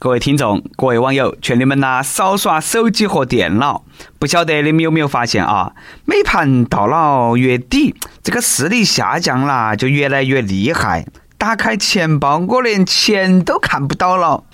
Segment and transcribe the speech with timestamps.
[0.00, 3.82] 各位听众，各位网友，劝你们呐少耍手机和电脑。
[4.20, 5.72] 不晓得你们有没有发现啊？
[6.04, 11.04] 每盘到了月底，这个视力下降了，就越来越厉害。
[11.36, 14.44] 打开钱包，我连钱都看不到了。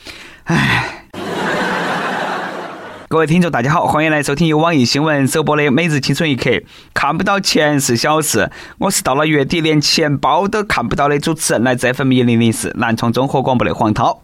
[0.44, 1.02] 唉。
[3.08, 6.48] 各位听众，大家好，欢迎来收听由网易新闻首播的《每日青春一刻》。
[6.94, 14.23] 看不到钱是小事，我是到了月底连钱包都看不到的主持人，来自 FM 一零零四南充综合广播的黄涛。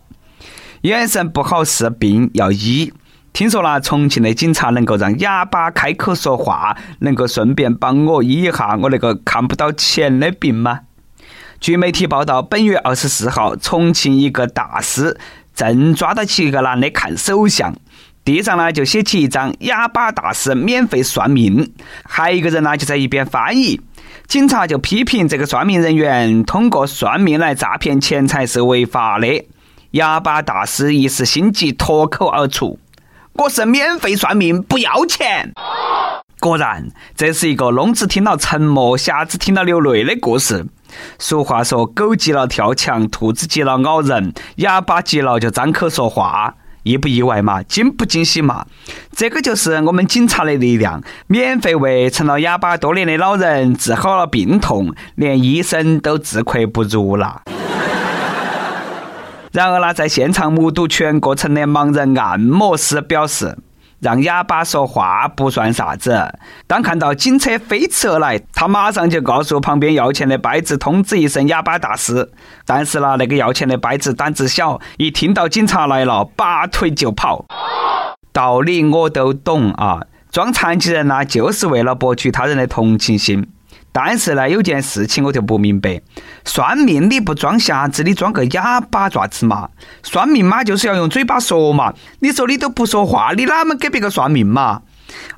[0.82, 2.90] 眼神不好是病，要医。
[3.34, 10.80] 听说了，重庆的警察能够让哑巴开口说话，能够顺便帮我医一下我那个看不到钱的病吗？
[11.60, 15.18] 据媒体报道，本月二十四号，重庆一个大师
[15.54, 17.76] 正抓到起一个男的看手相，
[18.24, 23.78] 地上呢就写起一张哑巴大师免费算命，还有一个人呢就在一边翻译。
[24.26, 29.44] 警察就批评这个算命人员通过算命来诈骗钱财是违法的。
[29.92, 32.78] 哑巴大师一时心急，脱口而出
[33.34, 35.52] ：“我是免费算命，不要钱。”
[36.38, 40.64] 果然，这是一个聋子听了沉默，瞎子听了流泪的故事。
[41.18, 47.62] 俗话说：“狗急了跳墙，兔子急了咬人，哑巴急了就张口说话。”意不意外嘛？
[47.64, 48.64] 惊不惊喜嘛？
[49.14, 57.42] 这个就是我们警察的力量，免费为成了哑巴多年的老人治好了病痛，连医生都自愧不如了。
[59.52, 63.58] 然而呢，在现场目睹全过程的盲人按摩师表示，
[63.98, 66.38] 让哑巴说话不算啥子。
[66.68, 72.30] 当看到警车飞驰而来，他马上就告诉旁边要钱的掰子通知一声哑巴大师。
[72.64, 77.44] 但是呢，那个要钱的掰子胆子小，一听到警察来了，拔腿就跑。
[78.32, 83.48] 道理我都懂啊，装残疾人呢，就是为了博取他人的同情心。
[83.92, 86.00] 但是呢，有件事情我就不明白，
[86.44, 89.68] 算命你不装瞎子，你装个哑巴爪子嘛？
[90.02, 91.92] 算命嘛，就是要用嘴巴说嘛。
[92.20, 94.82] 你说你都不说话，你哪门给别个算命嘛？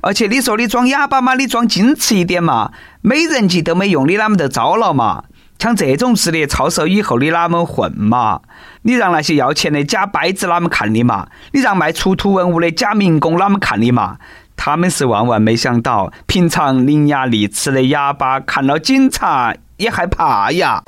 [0.01, 2.71] 而且你说你装哑巴嘛，你装矜持一点嘛。
[3.01, 5.23] 美人计都没用，你哪门得招了嘛？
[5.59, 8.41] 像这种职业操守以后你哪门混嘛？
[8.81, 11.25] 你让那些要钱的假掰子哪门看你嘛？
[11.53, 14.17] 你让卖出土文物的假民工哪门看你嘛？
[14.55, 20.81] 他们是万万没想到，平常伶牙俐齿的哑巴看到警察也害怕呀。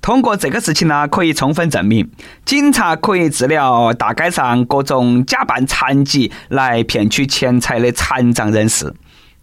[0.00, 2.10] 通过这个事情呢，可以充分证明，
[2.44, 8.92] 警察可以治疗大街上各种假扮残疾来骗取钱财的残障人士。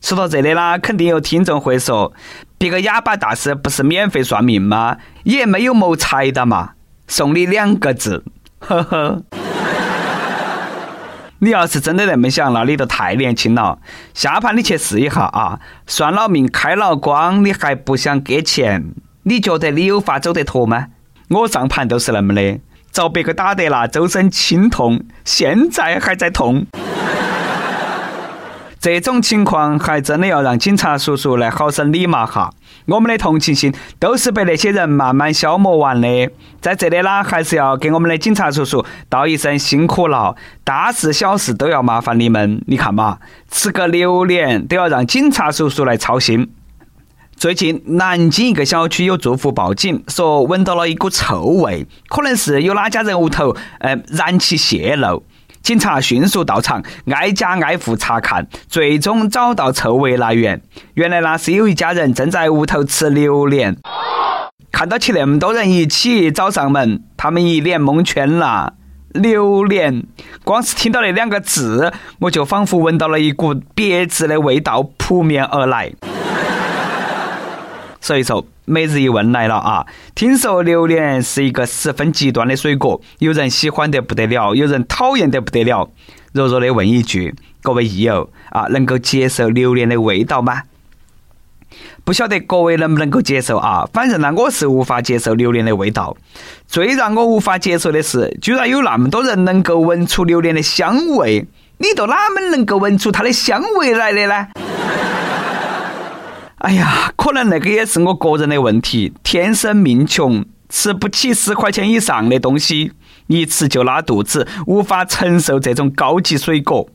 [0.01, 2.11] 说到这里啦，肯定有听众会说，
[2.57, 4.97] 别个哑巴大师不是免费算命吗？
[5.23, 6.71] 也没有谋财的嘛，
[7.07, 8.25] 送你两个字，
[8.59, 9.23] 呵呵。
[11.41, 13.79] 你要是真的那么想，那你都太年轻了。
[14.13, 15.59] 下盘你去试一下啊！
[15.87, 18.91] 算了命，开了光，你还不想给钱？
[19.23, 20.87] 你觉得你有法走得脱吗？
[21.29, 22.59] 我上盘都是那么的，
[22.91, 26.65] 遭别个打得那周身轻痛，现在还在痛。
[28.81, 32.53] 这种情况还真的要让警察叔叔来好生理嘛哈。
[32.85, 36.07] 我们的同情心都是被那些人慢慢消磨完的。
[36.61, 40.33] 在这里呢，还是要给我们的警察叔叔道一声辛苦了。
[40.63, 42.61] 大事小事都要麻烦你们。
[42.67, 43.17] 你看嘛，
[43.51, 46.49] 吃个榴莲都要让警察叔叔来操心。
[47.35, 55.23] 最近南京一个小区有住户报警，说闻到了一股臭味，可能是有哪家人屋头呃燃气泄漏。
[55.61, 60.61] 警察迅速到场，挨家挨户查看，最终找到臭味来源。
[60.95, 63.77] 原来那是有一家人正在屋头吃榴莲，
[64.71, 68.73] 看到起那么多人一起找上门，他们一脸蒙圈了。
[69.09, 70.03] 榴莲，
[70.43, 75.91] 光是听到那两个字，我就仿佛闻到了一股别致的味道扑面而来。
[78.09, 78.43] 所以说。
[78.65, 79.85] 每日一问来了啊！
[80.13, 85.89] 听说榴莲是一个十分极端的水果，有人喜欢得不得了，有人讨厌得不得了。
[86.33, 87.33] 弱弱的问一句，
[87.63, 90.61] 各位益友啊，能够接受榴莲的味道吗？
[92.03, 93.89] 不晓得各位能不能够接受啊？
[93.91, 96.15] 反正呢，我是无法接受榴莲的味道。
[96.67, 101.47] 最让我无法接受的是，居然有那么多人能够闻出榴莲的香味，
[101.79, 104.47] 你都哪门能够闻出它的香味来的呢？
[106.59, 112.91] 哎呀，可能那个也是我个人的问题，天生命穷，吃不起十块钱以上的东西，
[113.27, 116.89] 一吃就拉肚子，无法承受这种高级水果。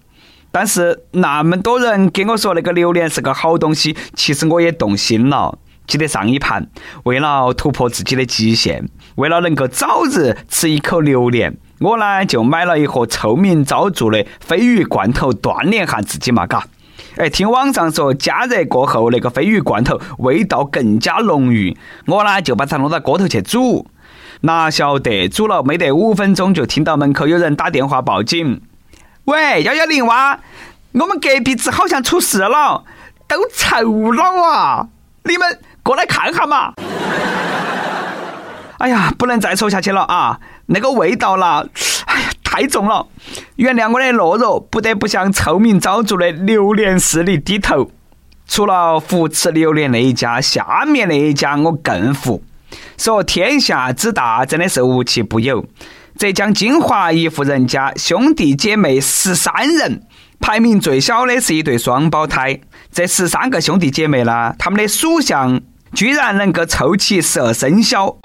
[0.52, 5.58] 但是那么多人跟我说那个榴莲是个好东西，其实我也动心了。
[5.87, 6.69] 记得上一盘，
[7.05, 16.66] 为了突破自己的极限，为了能够早日吃一口榴莲，我呢就买了一盒臭名昭著的鲱鱼罐头锻炼下自己嘛，嘎。
[17.16, 21.76] 哎，听网上说加热过后那个鲱鱼罐头味道更加浓郁，
[22.06, 23.87] 我呢就把它弄到锅头去煮。
[24.40, 28.61] 哪晓得煮了没得五分钟，就听到门口有人打电话报警。
[29.26, 30.40] 喂，幺幺零哇，
[30.93, 32.82] 我们隔壁子好像出事了，
[33.28, 34.88] 都臭了啊！
[35.22, 36.75] 你们过来看看嘛。
[38.78, 40.40] 哎呀，不能再说下去了啊！
[40.66, 41.64] 那个味道啦，
[42.54, 43.04] 太重了。
[43.56, 47.90] 原谅我的懦弱，不得不向臭名昭著的榴莲势力低头。
[48.46, 52.44] 除了扶持榴莲那一家，下面那一家我更服。
[52.96, 55.66] 说天下之大，真的是无奇不有。
[56.16, 60.02] 浙江金华一户人家兄弟姐妹十三人，
[60.38, 62.60] 排名最小的是一对双胞胎。
[62.92, 65.60] 这十三个兄弟姐妹呢，他们的属相
[65.92, 68.16] 居然能够凑齐十二生肖。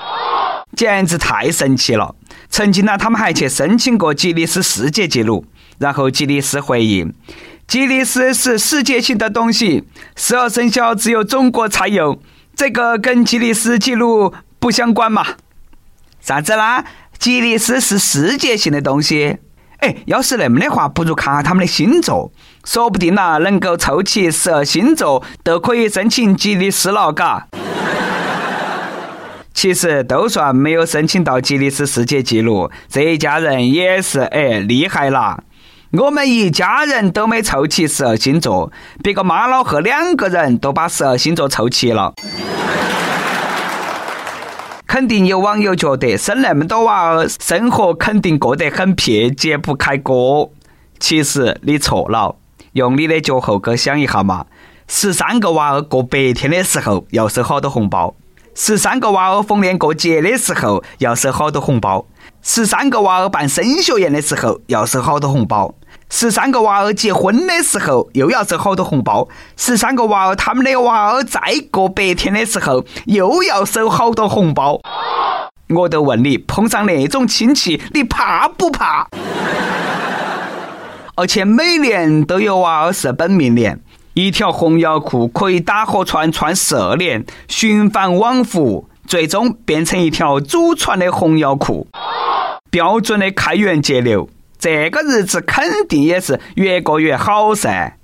[0.80, 2.16] 简直太神奇了！
[2.50, 5.46] 曾经呢，他们还去申请过吉尼斯世界纪录，
[5.78, 7.14] 然后吉尼斯回应：
[7.68, 9.84] 吉尼斯是世界性的东西，
[10.16, 12.22] 十二生肖只有中国才有，
[12.56, 15.26] 这个跟吉尼斯纪录不相关嘛？
[16.22, 16.86] 啥子啦？
[17.18, 19.36] 吉尼斯是世界性的东西？
[19.80, 22.32] 哎，要是那么的话，不如看下他们的星座，
[22.64, 27.48] 说不定呐，能够凑齐十二星座，都可以申请吉尼斯了，嘎。
[29.54, 35.44] 其实都算没有申请到吉尼斯世界纪录，这一家人也是哎厉害了。
[35.92, 38.72] 我们一家人都没凑齐十二星座，
[39.04, 42.14] 别个妈老汉两个人都把十二星座凑齐了。
[44.86, 50.52] 肯定有网友觉得生那么多娃儿，生活肯定过得很撇，揭不开锅。
[51.00, 52.36] 其实你错了，
[52.74, 54.46] 用你的脚后跟想一下嘛，
[54.88, 58.16] 十三个娃儿过百天的时候要收好多红包。
[58.62, 62.06] 十三个娃儿逢年过节的时候要收好多红包，
[62.42, 65.74] 十三个娃儿办升学宴的时候要收好多红包，
[66.10, 71.40] 十三个娃儿结婚的时候又要收好多红包，十三个娃儿他们的娃儿再
[71.72, 74.82] 过百天的时候又要收好多红包。
[75.70, 79.08] 我都问你，碰上那种亲戚，你怕不怕？
[81.16, 83.80] 而且每年都有娃儿是本命年。
[84.14, 91.88] 一条红腰裤可以打火串串十二年，循环往复，最终变成一条祖传的红腰裤，
[92.70, 94.30] 标准的开源节流。
[94.58, 97.98] 这个日子肯定也是越过越好噻。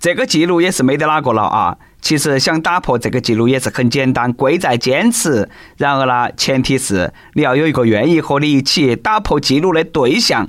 [0.00, 1.76] 这个记录也是没得哪个了啊！
[2.00, 5.48] 其实想打破这个记录也是很简单，贵在坚持。
[5.76, 10.48] 然而呢，前提是你要有一个愿意和你一起打破记录的对象。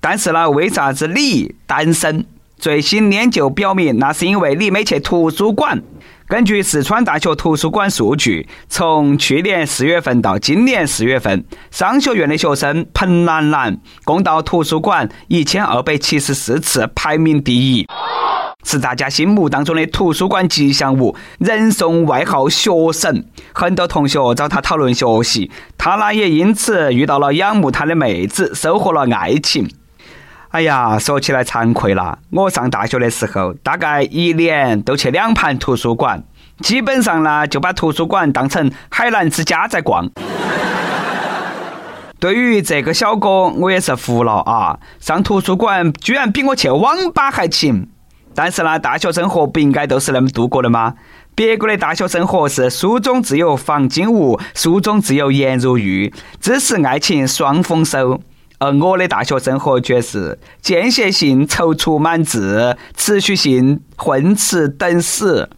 [0.00, 2.26] 但是呢，为啥子你单身？
[2.62, 5.82] 最新研究表明，那是因为你没去图书馆。
[6.28, 17.88] 根据四川大学图书馆数据，从去年四月份到今年四月份，商学院的学生彭兰兰共到图书馆一千二百七十四次，排名第一，
[18.62, 23.26] 是大家心目当中的图书馆吉祥物，人送外号“学神”。
[23.52, 29.68] 很多同学找他讨论学习，他呢也因此遇到了仰慕他的妹子，收获了爱情。
[30.52, 32.18] 哎呀，说起来惭愧了。
[32.28, 36.22] 我上大学的时候，大概一年都去两盘图书馆，
[36.60, 40.06] 基本上呢就把图书馆当成海澜之家在逛。
[42.20, 44.78] 对于这个小哥，我也是服了啊！
[45.00, 47.88] 上图书馆居然比我去网吧还勤。
[48.34, 50.92] 但是呢，大学生活不应该都是那么度过的吗？
[51.34, 56.12] 别个的大学生活是书中自有黄金屋，书中自有颜如玉，
[56.42, 58.20] 知识爱情双丰收。
[58.62, 65.50] 而我的大学生活却是间歇性踌躇满志，持续性混吃等死。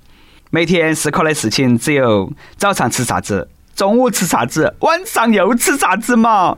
[0.51, 6.57] 每天思考的事情只有早上吃啥子，中午吃啥子，晚上又吃啥子嘛，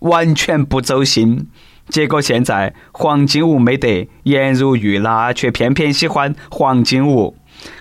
[0.00, 1.48] 完全不走心。
[1.88, 7.34] 结果现在黄金屋没得，颜如玉啦，却偏偏喜欢黄金屋。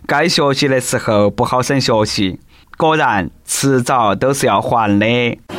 [0.05, 2.39] 该学习的时候不好生学习，
[2.77, 5.56] 果然迟早都是要还的。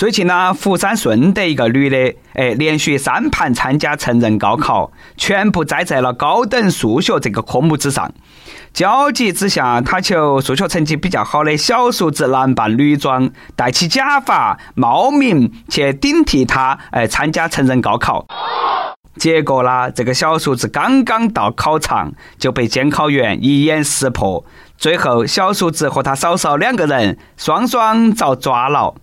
[0.00, 8.10] 最近呢，福山顺德一个女的，哎，连续三盘参加成人高考，全部栽在了高等数学这个科目之上。
[8.72, 18.26] 焦急之下，她求数学成绩比较好的小叔子男扮女装，戴起假发，冒名去顶替她，哎，参加成人高考。
[19.16, 24.42] 结果呢，这个小叔子刚刚到考场，就被监考员一眼识破。
[24.78, 28.94] 最后，小叔子和他嫂嫂两个人双双遭抓了。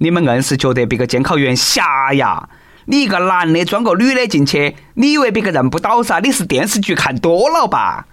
[0.00, 2.48] 你们硬是觉得别个监考员瞎呀？
[2.84, 6.20] 你一个男的装个女的进去，你以为别个认不到噻？
[6.20, 8.06] 你是电视剧看多了吧？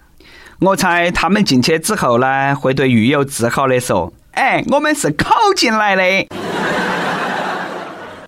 [0.60, 6.28] 我猜他们进去之后呢，会对狱友自豪的说：“哎，我们是考进来的。”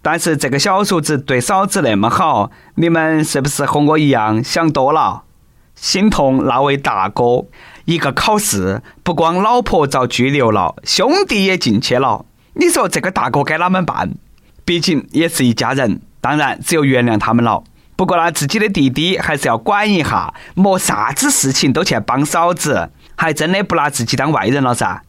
[0.03, 5.23] 但是这个小叔子对嫂子那么好，你们是不是和我一样想多了？
[5.75, 7.45] 心痛那位大哥，
[7.85, 12.25] 一个考试不光老婆遭拘留了，兄弟也进去了。
[12.59, 14.11] 你说这个大哥该哪么办？
[14.65, 17.63] 毕竟也是一家人，当然只有原谅他们了。
[17.95, 25.01] 不过呢，自己的弟弟还是要管一下，莫啥子事情都去帮嫂子，还真的不拿自己当外人了噻。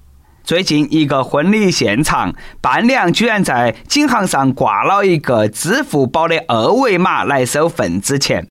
[0.45, 8.47] 最近一个婚礼现场，伴娘居然在颈行上挂了一个支付宝的二维码来收份子钱。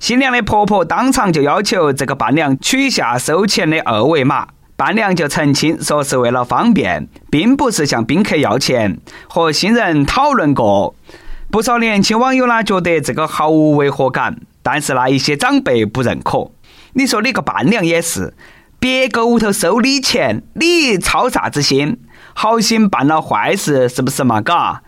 [0.00, 10.96] 新娘的婆婆当场就要求这个伴娘取下收钱的二维码，伴娘就澄清说是为了方便，并不是向宾客要钱，和新人讨论过。
[11.50, 16.50] 不少年轻网友呢觉得这个毫无违和感，但是那一些长辈不认可。
[16.94, 18.34] 你说你个伴娘也是。
[18.80, 22.00] 别个屋头收你钱，你操啥子心？
[22.34, 24.42] 好心办了坏事，是不是嘛？
[24.42, 24.82] 嘎。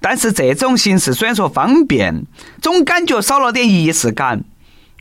[0.00, 2.26] 但是这种形式虽然说方便，
[2.60, 4.44] 总感觉少了点仪式感。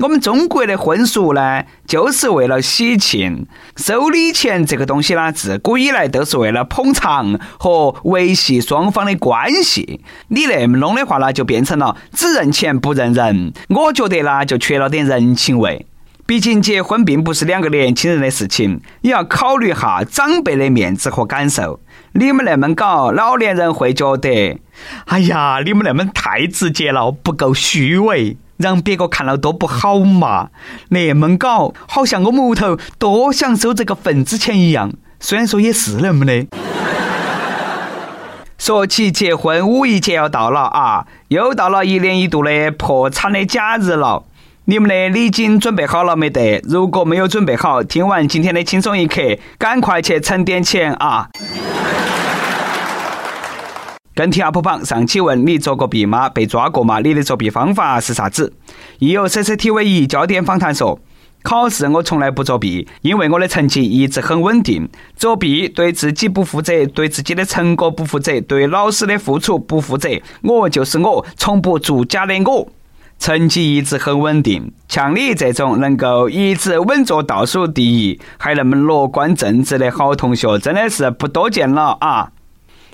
[0.01, 3.45] 我们中国的婚俗呢，就是为了喜庆。
[3.75, 10.01] 收礼钱这个东西呢，自古以来都是为了捧场和维系双方的关系。
[10.29, 13.53] 你那么弄的话呢，就变成了只认钱不认人。
[13.69, 15.85] 我觉得呢，就缺了点人情味。
[16.25, 21.79] 毕竟结婚并不是两个年轻人的事情，也要考虑下长辈的面子和感受。
[22.13, 24.59] 你们那么搞，老年人会觉得，
[25.05, 30.49] 哎呀，你们那么太直接了，不够虚伪，让别个看了多不好嘛。
[30.89, 34.93] 那么搞，好像我们屋头多想收这个份子钱一样。
[35.19, 36.47] 虽然说也是那么的。
[38.57, 44.23] 说起结婚，五一节要到了啊，又到了一年一度的破产的假日了。
[44.65, 46.61] 你们的礼金准备好了没得？
[46.63, 49.21] 如果没有准备好，听完今天的轻松一刻，
[49.57, 51.27] 赶快去存点钱啊！
[54.13, 56.27] 跟帖 UP 榜上期问你作过弊吗？
[56.27, 56.99] 被抓过吗？
[56.99, 58.51] 你的作弊方法是啥子？
[58.99, 60.99] 亦有 CCTV 一焦点访谈说，
[61.43, 64.89] 考试我从来不作弊，因为我的成绩一直很稳定。
[65.15, 70.09] 作弊对自己不负责，对自己的成果不负责，对老师的付出不负责。
[70.41, 72.67] 我就是我，从不作假的我。
[73.17, 82.31] 成绩一直很稳定，像你这种能够一直稳坐倒数第一，还那么乐观正直的好同学，真的是不多见了啊！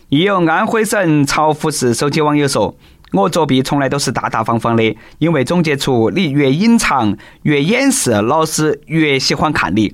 [0.10, 2.74] 亦有安徽省巢湖市手机网友说
[3.12, 9.94] ：“我作弊从来都是大大方方的，因为总结出你越隐藏、越掩饰，老师越喜欢看你。”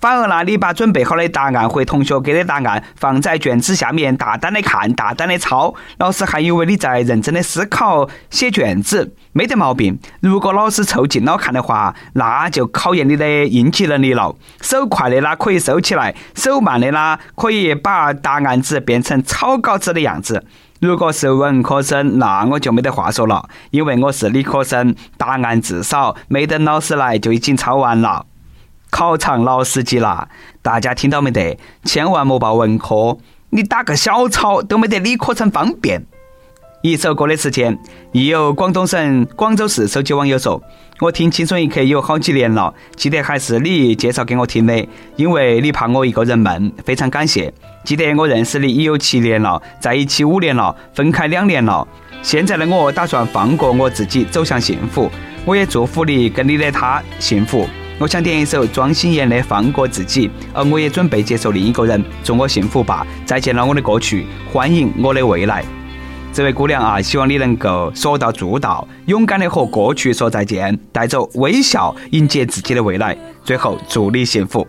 [0.00, 9.98] 反而，那你把准备好的答案或同学给的答案放在卷子下面，大胆的看，大胆的抄，老师还以为你在认真的思考写卷子，没得毛病。
[10.20, 14.34] 如果老师凑近了看的话，那就考验你的应急能力了。
[14.60, 20.44] 手快的啦可以收起来，手慢的啦可以把答案纸变成草稿纸的样子。
[20.80, 28.26] 如果是文科生，那我就没得话说了，因为我是理科生，答案至少没等老师来就已经抄完了。
[28.94, 30.28] 考场老司机啦，
[30.62, 31.58] 大家听到没得？
[31.82, 33.18] 千万莫报文科，
[33.50, 36.00] 你打个小抄都没得理科生方便。
[36.80, 37.76] 一首歌的时间，
[38.12, 40.62] 亦有广东省广州市手机网友说
[41.02, 44.86] ：“我听青春一刻有好几年了，记得还是你介绍给我听的，
[45.16, 47.52] 因为你怕我一个人闷，非常感谢。
[47.82, 51.84] 记得我认识你已有七年了，在一起五年了，分开两年了。
[52.22, 55.10] 现在的我打算放过我自己，走向幸福。
[55.44, 63.06] 我也祝福你跟你的他幸福。”我想点一首庄心妍的《放过自己》，而我也准备接受另一个人，祝我幸福吧。
[63.24, 65.64] 再见了，我的过去，欢迎我的未来。
[66.32, 73.16] 这位姑娘啊，希望你能够说到做到，勇敢的和过去说再见，带着微笑迎接自己的未来。
[73.44, 74.66] 最后，祝你幸福。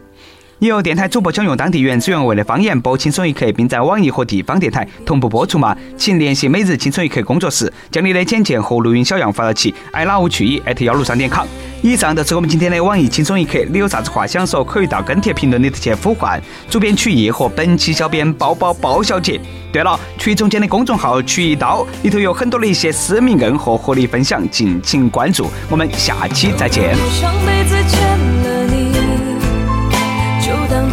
[0.60, 5.76] 由电台主播想用当地原汁原味的方言播《轻松一刻》，并在网易和地方电台同步播出吗？
[5.98, 11.46] 请联系每日《轻松一刻》工作室，将你的简介和录音小样发到其爱哪屋去意幺六三点 com。
[11.82, 19.40] 以上就是我们今天的网易轻松一刻，你有啥子话想说，可以到跟帖评论里头去呼唤主编曲艺和本期小编包包包小姐。
[19.74, 25.48] 对了，曲总监的公众号曲一刀里头有很多的一些私密硬货和你分享，敬请关注。
[25.70, 26.96] 我们下期再见。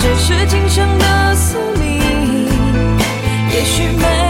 [0.03, 2.01] 这是今生的宿命，
[3.53, 4.22] 也许没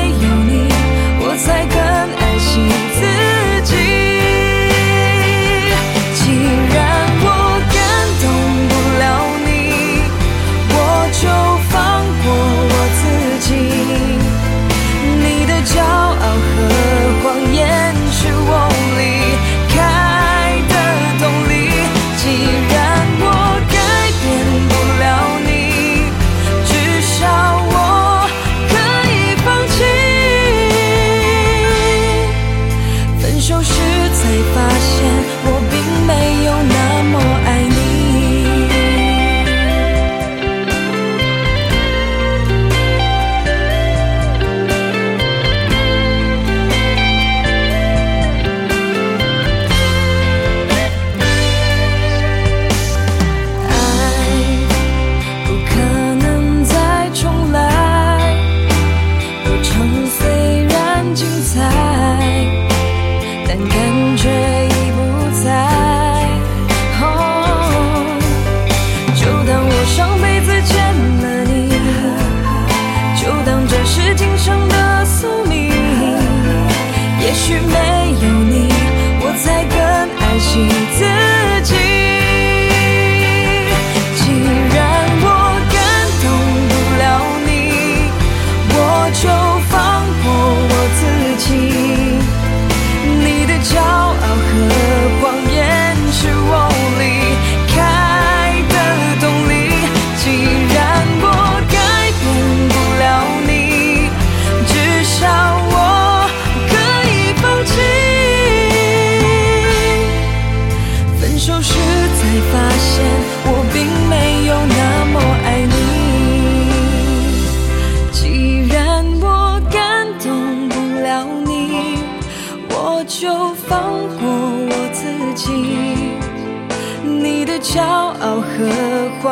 [77.33, 77.92] 也许没。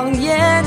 [0.00, 0.59] 谎言。